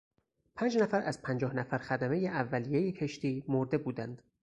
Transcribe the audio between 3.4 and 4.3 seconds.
مرده بودند.